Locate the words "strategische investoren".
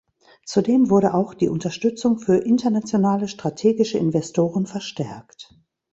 3.27-4.65